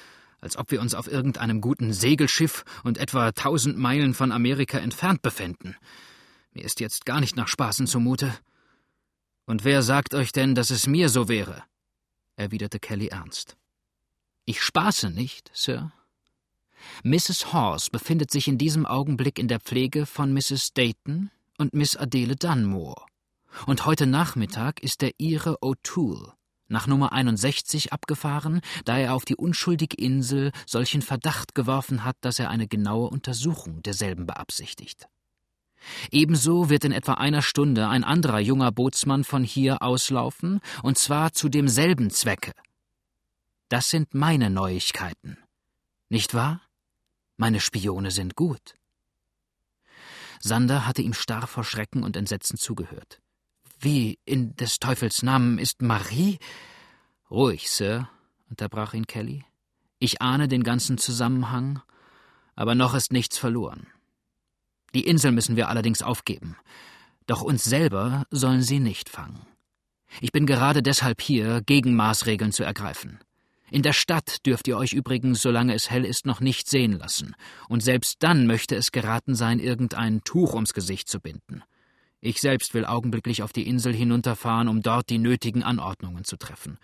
als 0.43 0.59
ob 0.59 0.71
wir 0.71 0.83
uns 0.83 0.95
auf 0.95 1.11
irgendeinem 1.11 1.63
guten 1.63 1.95
Segelschiff 1.95 2.65
und 2.85 2.99
etwa 2.99 3.33
tausend 3.33 3.79
Meilen 3.79 4.13
von 4.13 4.33
Amerika 4.33 4.77
entfernt 4.79 5.23
befänden. 5.23 5.77
Mir 6.53 6.65
ist 6.65 6.81
jetzt 6.81 7.07
gar 7.07 7.21
nicht 7.21 7.37
nach 7.37 7.49
Spaßen 7.49 7.87
zumute. 7.87 8.35
Und 9.47 9.65
wer 9.65 9.83
sagt 9.83 10.13
euch 10.13 10.33
denn, 10.33 10.55
dass 10.55 10.69
es 10.69 10.87
mir 10.87 11.09
so 11.09 11.29
wäre? 11.29 11.63
erwiderte 12.37 12.79
Kelly 12.79 13.07
ernst. 13.07 13.57
Ich 14.45 14.61
spaße 14.61 15.11
nicht, 15.11 15.51
Sir. 15.55 15.93
Mrs. 17.05 17.53
Hawes 17.53 17.89
befindet 17.89 18.31
sich 18.31 18.49
in 18.49 18.59
diesem 18.59 18.85
Augenblick 18.85 19.39
in 19.39 19.49
der 19.49 19.61
Pflege 19.61 20.05
von 20.05 20.33
Mrs. 20.35 20.73
Dayton, 20.75 21.31
und 21.63 21.75
Miss 21.75 21.97
Adele 21.97 22.35
Dunmore. 22.35 23.07
Und 23.67 23.87
heute 23.87 24.07
Nachmittag 24.07 24.83
ist 24.83 25.01
der 25.01 25.13
Ire 25.19 25.59
O'Toole 25.63 26.33
nach 26.73 26.87
Nummer 26.87 27.13
61 27.13 27.93
abgefahren, 27.93 28.61
da 28.85 28.99
er 28.99 29.15
auf 29.15 29.25
die 29.25 29.37
unschuldige 29.37 29.97
Insel 29.97 30.51
solchen 30.67 31.03
Verdacht 31.03 31.55
geworfen 31.55 32.05
hat, 32.05 32.17
dass 32.23 32.39
er 32.39 32.51
eine 32.51 32.67
genaue 32.67 33.09
Untersuchung 33.09 33.83
derselben 33.83 34.27
beabsichtigt. 34.27 35.07
Ebenso 36.11 36.71
wird 36.71 36.85
in 36.85 36.93
etwa 36.93 37.15
einer 37.15 37.43
Stunde 37.43 37.89
ein 37.89 38.05
anderer 38.05 38.41
junger 38.41 38.73
Bootsmann 38.73 39.25
von 39.25 39.45
hier 39.45 39.83
auslaufen, 39.83 40.61
und 40.83 40.99
zwar 40.99 41.33
zu 41.33 41.49
demselben 41.49 42.11
Zwecke. 42.11 42.53
Das 43.69 43.89
sind 43.89 44.15
meine 44.15 44.51
Neuigkeiten. 44.51 45.39
Nicht 46.09 46.35
wahr? 46.35 46.61
Meine 47.37 47.61
Spione 47.61 48.11
sind 48.11 48.37
gut. 48.37 48.75
Sander 50.41 50.87
hatte 50.87 51.03
ihm 51.03 51.15
starr 51.15 51.47
vor 51.47 51.65
Schrecken 51.65 52.03
und 52.03 52.17
Entsetzen 52.17 52.59
zugehört. 52.59 53.22
Wie 53.85 54.21
in 54.25 54.55
des 54.55 54.79
Teufels 54.79 55.25
Namen 55.25 55.59
ist 55.59 55.83
Marie? 55.83 56.39
Ruhig, 57.33 57.69
Sir, 57.69 58.09
unterbrach 58.49 58.95
ihn 58.95 59.09
Kelly. 59.09 59.45
Ich 59.99 60.23
ahne 60.23 60.47
den 60.47 60.63
ganzen 60.63 60.99
Zusammenhang, 60.99 61.83
aber 62.55 62.77
noch 62.77 62.95
ist 62.95 63.13
nichts 63.13 63.39
verloren. 63.39 63.89
Die 64.95 65.05
Insel 65.05 65.33
müssen 65.33 65.57
wir 65.57 65.69
allerdings 65.69 66.01
aufgeben. 66.01 66.57
Doch 67.27 67.43
uns 67.43 67.65
selber 67.65 68.25
sollen 68.31 68.63
sie 68.63 68.79
nicht 68.79 69.09
fangen. 69.09 69.45
Ich 70.21 70.31
bin 70.31 70.47
gerade 70.47 70.81
deshalb 70.81 71.21
hier, 71.21 71.61
Gegenmaßregeln 71.61 72.53
zu 72.53 72.63
ergreifen. 72.63 73.19
In 73.69 73.83
der 73.83 73.95
Stadt 73.95 74.47
dürft 74.47 74.69
ihr 74.69 74.77
euch 74.77 74.93
übrigens, 74.93 75.43
solange 75.43 75.75
es 75.75 75.91
hell 75.91 76.05
ist, 76.05 76.25
noch 76.25 76.39
nicht 76.39 76.71
sehen 76.71 76.93
lassen, 76.93 77.35
und 77.69 77.83
selbst 77.83 78.19
dann 78.21 78.47
möchte 78.47 78.77
es 78.77 78.93
geraten 78.93 79.35
sein, 79.35 79.59
irgendein 79.59 80.23
Tuch 80.23 80.55
ums 80.55 80.73
Gesicht 80.73 81.09
zu 81.09 81.19
binden. 81.19 81.65
Ich 82.25 82.41
selbst 82.41 82.73
will 82.73 82.87
augenblicklich 82.87 83.43
auf 83.43 83.53
die 83.53 83.67
Insel 83.67 83.93
hinunterfahren, 83.93 84.69
um 84.69 84.81
dort 84.81 85.11
die 85.11 85.19
nötigen 85.19 85.65
Anordnungen 85.65 86.23
zu 86.23 86.37
treffen. 86.37 86.79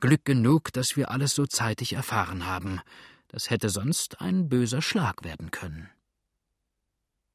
Glück 0.00 0.24
genug, 0.24 0.72
dass 0.72 0.96
wir 0.96 1.10
alles 1.10 1.34
so 1.34 1.44
zeitig 1.44 1.92
erfahren 1.92 2.46
haben. 2.46 2.80
Das 3.28 3.50
hätte 3.50 3.68
sonst 3.68 4.22
ein 4.22 4.48
böser 4.48 4.80
Schlag 4.80 5.24
werden 5.24 5.50
können. 5.50 5.90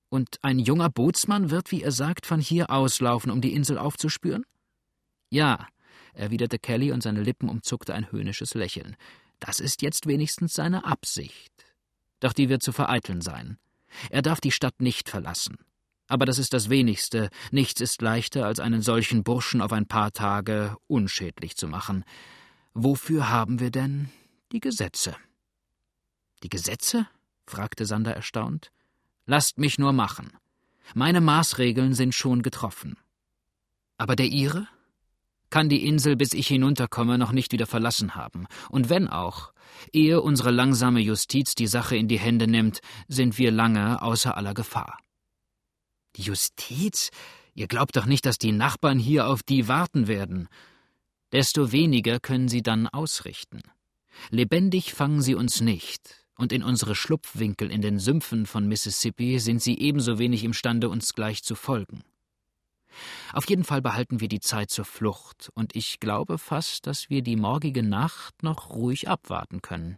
Und 0.09 0.39
ein 0.41 0.57
junger 0.57 0.89
Bootsmann 0.89 1.51
wird, 1.51 1.71
wie 1.71 1.83
er 1.83 1.91
sagt, 1.91 2.25
von 2.25 2.39
hier 2.39 2.71
auslaufen, 2.71 3.29
um 3.29 3.39
die 3.39 3.53
Insel 3.53 3.77
aufzuspüren? 3.77 4.43
Ja, 5.29 5.67
erwiderte 6.13 6.57
Kelly 6.57 6.91
und 6.91 7.03
seine 7.03 7.21
Lippen 7.21 7.49
umzuckte 7.49 7.93
ein 7.93 8.11
höhnisches 8.11 8.55
Lächeln. 8.55 8.95
Das 9.39 9.59
ist 9.59 9.83
jetzt 9.83 10.07
wenigstens 10.07 10.55
seine 10.55 10.85
Absicht. 10.85 11.53
Doch 12.19 12.33
die 12.33 12.49
wird 12.49 12.63
zu 12.63 12.71
vereiteln 12.71 13.21
sein. 13.21 13.59
Er 14.09 14.23
darf 14.23 14.41
die 14.41 14.51
Stadt 14.51 14.81
nicht 14.81 15.07
verlassen. 15.07 15.57
Aber 16.07 16.25
das 16.25 16.37
ist 16.37 16.53
das 16.53 16.69
wenigste. 16.69 17.29
Nichts 17.51 17.81
ist 17.81 18.01
leichter, 18.01 18.45
als 18.45 18.59
einen 18.59 18.81
solchen 18.81 19.23
Burschen 19.23 19.61
auf 19.61 19.73
ein 19.73 19.87
paar 19.87 20.11
Tage 20.11 20.77
unschädlich 20.87 21.57
zu 21.57 21.67
machen. 21.67 22.05
Wofür 22.73 23.29
haben 23.29 23.59
wir 23.59 23.71
denn 23.71 24.09
die 24.51 24.59
Gesetze? 24.59 25.15
Die 26.43 26.49
Gesetze? 26.49 27.07
fragte 27.45 27.85
Sander 27.85 28.13
erstaunt. 28.13 28.71
Lasst 29.25 29.57
mich 29.57 29.79
nur 29.79 29.93
machen. 29.93 30.31
Meine 30.93 31.21
Maßregeln 31.21 31.93
sind 31.93 32.15
schon 32.15 32.41
getroffen. 32.41 32.97
Aber 33.97 34.15
der 34.15 34.27
Ihre? 34.27 34.67
Kann 35.49 35.69
die 35.69 35.85
Insel, 35.85 36.15
bis 36.15 36.33
ich 36.33 36.47
hinunterkomme, 36.47 37.17
noch 37.17 37.31
nicht 37.31 37.51
wieder 37.51 37.67
verlassen 37.67 38.15
haben. 38.15 38.47
Und 38.69 38.89
wenn 38.89 39.07
auch, 39.07 39.53
ehe 39.93 40.21
unsere 40.21 40.51
langsame 40.51 40.99
Justiz 40.99 41.55
die 41.55 41.67
Sache 41.67 41.95
in 41.95 42.07
die 42.07 42.19
Hände 42.19 42.47
nimmt, 42.47 42.79
sind 43.07 43.37
wir 43.37 43.51
lange 43.51 44.01
außer 44.01 44.35
aller 44.35 44.53
Gefahr. 44.53 44.97
Die 46.17 46.23
Justiz? 46.23 47.11
Ihr 47.53 47.67
glaubt 47.67 47.95
doch 47.95 48.05
nicht, 48.05 48.25
dass 48.25 48.37
die 48.37 48.51
Nachbarn 48.51 48.99
hier 48.99 49.27
auf 49.27 49.43
die 49.43 49.67
warten 49.67 50.07
werden. 50.07 50.47
Desto 51.31 51.71
weniger 51.71 52.19
können 52.19 52.47
sie 52.47 52.61
dann 52.61 52.87
ausrichten. 52.87 53.61
Lebendig 54.29 54.93
fangen 54.93 55.21
sie 55.21 55.35
uns 55.35 55.61
nicht, 55.61 56.25
und 56.35 56.51
in 56.51 56.63
unsere 56.63 56.95
Schlupfwinkel 56.95 57.71
in 57.71 57.81
den 57.81 57.99
Sümpfen 57.99 58.45
von 58.45 58.67
Mississippi 58.67 59.39
sind 59.39 59.61
sie 59.61 59.77
ebenso 59.77 60.17
wenig 60.17 60.43
imstande, 60.43 60.89
uns 60.89 61.13
gleich 61.13 61.43
zu 61.43 61.55
folgen. 61.55 62.03
Auf 63.33 63.47
jeden 63.47 63.63
Fall 63.63 63.81
behalten 63.81 64.21
wir 64.21 64.27
die 64.27 64.39
Zeit 64.39 64.71
zur 64.71 64.85
Flucht, 64.85 65.51
und 65.53 65.75
ich 65.75 65.99
glaube 65.99 66.37
fast, 66.37 66.87
dass 66.87 67.09
wir 67.09 67.21
die 67.21 67.35
morgige 67.35 67.83
Nacht 67.83 68.41
noch 68.41 68.71
ruhig 68.71 69.07
abwarten 69.07 69.61
können. 69.61 69.97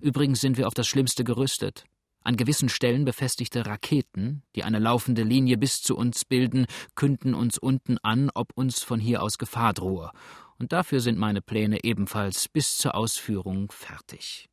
Übrigens 0.00 0.40
sind 0.40 0.56
wir 0.56 0.66
auf 0.66 0.74
das 0.74 0.86
Schlimmste 0.86 1.24
gerüstet. 1.24 1.84
An 2.28 2.36
gewissen 2.36 2.68
Stellen 2.68 3.06
befestigte 3.06 3.64
Raketen, 3.64 4.42
die 4.54 4.62
eine 4.62 4.80
laufende 4.80 5.22
Linie 5.22 5.56
bis 5.56 5.80
zu 5.80 5.96
uns 5.96 6.26
bilden, 6.26 6.66
künden 6.94 7.32
uns 7.32 7.56
unten 7.56 7.96
an, 8.02 8.30
ob 8.34 8.52
uns 8.54 8.82
von 8.82 9.00
hier 9.00 9.22
aus 9.22 9.38
Gefahr 9.38 9.72
drohe, 9.72 10.10
und 10.58 10.74
dafür 10.74 11.00
sind 11.00 11.16
meine 11.16 11.40
Pläne 11.40 11.84
ebenfalls 11.84 12.46
bis 12.46 12.76
zur 12.76 12.96
Ausführung 12.96 13.72
fertig. 13.72 14.50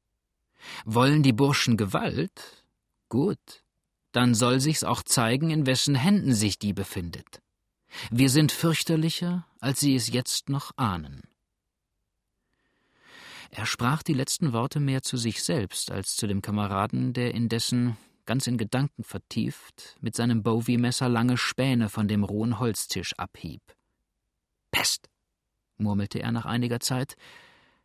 Wollen 0.86 1.22
die 1.22 1.34
Burschen 1.34 1.76
Gewalt? 1.76 2.64
Gut, 3.10 3.66
dann 4.14 4.36
soll 4.36 4.62
sich's 4.62 4.86
auch 4.86 5.04
zeigen, 5.04 5.50
in 5.50 5.66
wessen 5.66 5.96
Händen 5.96 6.34
sich 6.34 6.58
die 6.58 6.72
befindet. 6.72 7.42
Wir 8.10 8.30
sind 8.30 8.54
fürchterlicher, 8.54 9.48
als 9.60 9.82
sie 9.82 9.96
es 9.96 10.08
jetzt 10.14 10.48
noch 10.48 10.72
ahnen. 10.78 11.24
Er 13.58 13.66
sprach 13.66 14.04
die 14.04 14.14
letzten 14.14 14.52
Worte 14.52 14.82
mehr 14.82 15.02
zu 15.02 15.16
sich 15.16 15.42
selbst 15.42 15.90
als 15.90 16.18
zu 16.18 16.28
dem 16.28 16.42
Kameraden, 16.42 17.14
der 17.14 17.34
indessen, 17.34 17.96
ganz 18.26 18.48
in 18.48 18.58
Gedanken 18.58 19.06
vertieft, 19.06 19.96
mit 20.02 20.14
seinem 20.14 20.44
Bowie-Messer 20.44 21.08
lange 21.08 21.38
Späne 21.38 21.88
von 21.88 22.10
dem 22.10 22.26
rohen 22.26 22.60
Holztisch 22.60 23.14
abhieb. 23.18 23.62
Pest, 24.72 25.08
murmelte 25.78 26.20
er 26.20 26.34
nach 26.34 26.46
einiger 26.46 26.82
Zeit, 26.82 27.16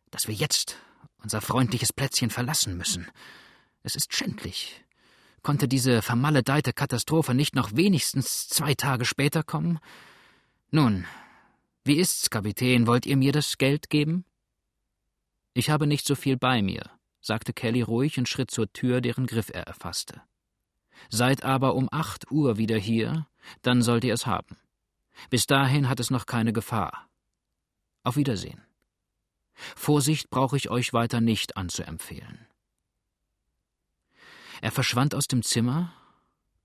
dass 0.09 0.27
wir 0.27 0.35
jetzt 0.35 0.75
unser 1.23 1.39
freundliches 1.39 1.93
Plätzchen 1.93 2.31
verlassen 2.31 2.75
müssen. 2.75 3.07
Es 3.81 3.95
ist 3.95 4.13
schändlich. 4.13 4.83
Konnte 5.41 5.69
diese 5.69 6.01
vermaledeite 6.01 6.73
Katastrophe 6.73 7.33
nicht 7.33 7.55
noch 7.55 7.77
wenigstens 7.77 8.49
zwei 8.49 8.73
Tage 8.73 9.05
später 9.05 9.41
kommen? 9.41 9.79
Nun, 10.69 11.05
wie 11.85 11.95
ist's, 11.97 12.29
Kapitän? 12.29 12.87
Wollt 12.87 13.05
ihr 13.05 13.15
mir 13.15 13.31
das 13.31 13.57
Geld 13.57 13.89
geben? 13.89 14.25
Ich 15.53 15.69
habe 15.69 15.87
nicht 15.87 16.05
so 16.05 16.15
viel 16.15 16.37
bei 16.37 16.61
mir, 16.61 16.89
sagte 17.19 17.53
Kelly 17.53 17.81
ruhig 17.81 18.17
und 18.17 18.29
schritt 18.29 18.51
zur 18.51 18.71
Tür, 18.71 19.01
deren 19.01 19.27
Griff 19.27 19.49
er 19.53 19.63
erfasste. 19.63 20.21
Seid 21.09 21.43
aber 21.43 21.75
um 21.75 21.89
acht 21.91 22.31
Uhr 22.31 22.57
wieder 22.57 22.77
hier, 22.77 23.27
dann 23.61 23.81
sollt 23.81 24.03
ihr 24.03 24.13
es 24.13 24.25
haben. 24.25 24.57
Bis 25.29 25.45
dahin 25.45 25.89
hat 25.89 25.99
es 25.99 26.09
noch 26.09 26.25
keine 26.25 26.53
Gefahr. 26.53 27.07
Auf 28.03 28.15
Wiedersehen. 28.15 28.61
Vorsicht 29.75 30.29
brauche 30.29 30.57
ich 30.57 30.69
euch 30.69 30.93
weiter 30.93 31.21
nicht 31.21 31.57
anzuempfehlen. 31.57 32.47
Er 34.61 34.71
verschwand 34.71 35.15
aus 35.15 35.27
dem 35.27 35.43
Zimmer, 35.43 35.93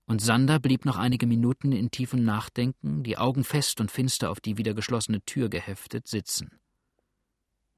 und 0.05 0.21
Sander 0.21 0.59
blieb 0.59 0.85
noch 0.85 0.97
einige 0.97 1.27
Minuten 1.27 1.73
in 1.73 1.91
tiefem 1.91 2.23
Nachdenken, 2.23 3.03
die 3.03 3.17
Augen 3.17 3.43
fest 3.43 3.81
und 3.81 3.91
finster 3.91 4.31
auf 4.31 4.39
die 4.39 4.57
wieder 4.57 4.73
geschlossene 4.73 5.21
Tür 5.21 5.49
geheftet, 5.49 6.07
sitzen. 6.07 6.59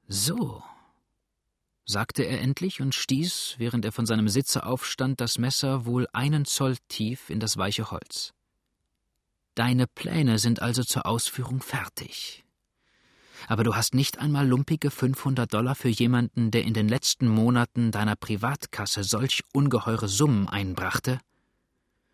So, 0.06 0.62
sagte 1.90 2.22
er 2.22 2.40
endlich 2.40 2.80
und 2.80 2.94
stieß, 2.94 3.56
während 3.58 3.84
er 3.84 3.92
von 3.92 4.06
seinem 4.06 4.28
Sitze 4.28 4.64
aufstand, 4.64 5.20
das 5.20 5.38
Messer 5.38 5.84
wohl 5.84 6.06
einen 6.12 6.44
Zoll 6.44 6.76
tief 6.88 7.28
in 7.28 7.40
das 7.40 7.56
weiche 7.56 7.90
Holz. 7.90 8.32
Deine 9.54 9.86
Pläne 9.86 10.38
sind 10.38 10.62
also 10.62 10.82
zur 10.84 11.04
Ausführung 11.04 11.60
fertig 11.60 12.44
aber 13.48 13.64
du 13.64 13.74
hast 13.74 13.94
nicht 13.94 14.18
einmal 14.18 14.46
lumpige 14.46 14.90
500 14.90 15.52
Dollar 15.52 15.74
für 15.74 15.88
jemanden, 15.88 16.50
der 16.50 16.64
in 16.64 16.74
den 16.74 16.88
letzten 16.88 17.28
Monaten 17.28 17.90
deiner 17.90 18.16
Privatkasse 18.16 19.04
solch 19.04 19.42
ungeheure 19.52 20.08
Summen 20.08 20.48
einbrachte? 20.48 21.20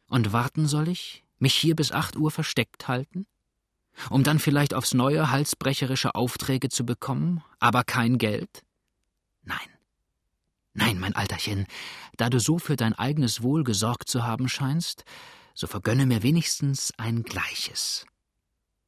Und 0.08 0.32
warten 0.32 0.66
soll 0.66 0.88
ich, 0.88 1.24
mich 1.38 1.54
hier 1.54 1.74
bis 1.74 1.92
acht 1.92 2.16
Uhr 2.16 2.30
versteckt 2.30 2.88
halten? 2.88 3.26
Um 4.10 4.22
dann 4.22 4.38
vielleicht 4.38 4.74
aufs 4.74 4.94
neue 4.94 5.30
halsbrecherische 5.30 6.14
Aufträge 6.14 6.68
zu 6.68 6.84
bekommen, 6.84 7.42
aber 7.58 7.82
kein 7.82 8.18
Geld? 8.18 8.62
Nein. 9.46 9.58
Nein, 10.74 10.98
mein 10.98 11.16
Alterchen, 11.16 11.66
da 12.18 12.28
du 12.28 12.38
so 12.38 12.58
für 12.58 12.76
dein 12.76 12.92
eigenes 12.92 13.42
Wohl 13.42 13.64
gesorgt 13.64 14.10
zu 14.10 14.24
haben 14.24 14.48
scheinst, 14.48 15.04
so 15.54 15.66
vergönne 15.66 16.04
mir 16.04 16.22
wenigstens 16.22 16.92
ein 16.98 17.22
Gleiches. 17.22 18.04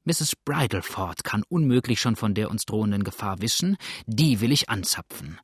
Mrs. 0.04 0.34
Bridleford 0.44 1.24
kann 1.24 1.44
unmöglich 1.48 2.00
schon 2.00 2.16
von 2.16 2.34
der 2.34 2.50
uns 2.50 2.64
drohenden 2.66 3.04
Gefahr 3.04 3.40
wissen, 3.40 3.76
die 4.06 4.40
will 4.40 4.52
ich 4.52 4.68
anzapfen. 4.68 5.40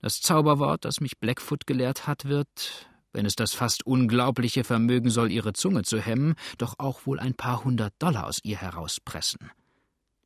Das 0.00 0.20
Zauberwort, 0.20 0.84
das 0.84 1.00
mich 1.00 1.18
Blackfoot 1.18 1.66
gelehrt 1.66 2.06
hat, 2.06 2.24
wird, 2.24 2.88
wenn 3.12 3.26
es 3.26 3.36
das 3.36 3.54
fast 3.54 3.86
unglaubliche 3.86 4.64
Vermögen 4.64 5.10
soll, 5.10 5.30
ihre 5.30 5.52
Zunge 5.52 5.82
zu 5.82 6.00
hemmen, 6.00 6.34
doch 6.58 6.74
auch 6.78 7.06
wohl 7.06 7.20
ein 7.20 7.34
paar 7.34 7.64
hundert 7.64 7.94
Dollar 7.98 8.26
aus 8.26 8.40
ihr 8.42 8.58
herauspressen. 8.58 9.50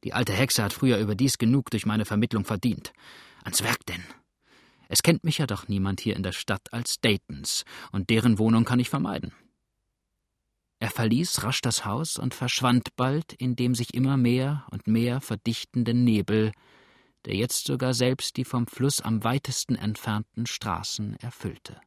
Die 0.04 0.14
alte 0.14 0.32
Hexe 0.32 0.62
hat 0.62 0.72
früher 0.72 0.98
überdies 0.98 1.38
genug 1.38 1.70
durch 1.70 1.86
meine 1.86 2.04
Vermittlung 2.04 2.44
verdient. 2.44 2.92
Ans 3.44 3.62
Werk 3.62 3.84
denn. 3.86 4.02
Es 4.92 5.04
kennt 5.04 5.22
mich 5.22 5.38
ja 5.38 5.46
doch 5.46 5.68
niemand 5.68 6.00
hier 6.00 6.16
in 6.16 6.24
der 6.24 6.32
Stadt 6.32 6.72
als 6.72 7.00
Daytons, 7.00 7.64
und 7.92 8.10
deren 8.10 8.40
Wohnung 8.40 8.64
kann 8.64 8.80
ich 8.80 8.90
vermeiden. 8.90 9.32
Er 10.80 10.90
verließ 10.90 11.44
rasch 11.44 11.60
das 11.60 11.84
Haus 11.84 12.18
und 12.18 12.34
verschwand 12.34 12.96
bald 12.96 13.32
in 13.34 13.54
dem 13.54 13.76
sich 13.76 13.94
immer 13.94 14.16
mehr 14.16 14.66
und 14.72 14.88
mehr 14.88 15.20
verdichtenden 15.20 16.02
Nebel, 16.02 16.50
der 17.24 17.36
jetzt 17.36 17.66
sogar 17.66 17.94
selbst 17.94 18.36
die 18.36 18.44
vom 18.44 18.66
Fluss 18.66 19.00
am 19.00 19.22
weitesten 19.22 19.76
entfernten 19.76 20.46
Straßen 20.46 21.14
erfüllte. 21.20 21.80